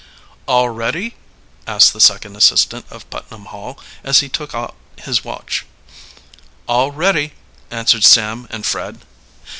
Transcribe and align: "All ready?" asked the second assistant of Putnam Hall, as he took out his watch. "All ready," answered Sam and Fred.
"All 0.47 0.67
ready?" 0.71 1.13
asked 1.67 1.93
the 1.93 2.01
second 2.01 2.35
assistant 2.35 2.87
of 2.89 3.07
Putnam 3.11 3.45
Hall, 3.45 3.79
as 4.03 4.21
he 4.21 4.29
took 4.29 4.55
out 4.55 4.73
his 4.95 5.23
watch. 5.23 5.63
"All 6.67 6.89
ready," 6.91 7.33
answered 7.69 8.03
Sam 8.03 8.47
and 8.49 8.65
Fred. 8.65 9.01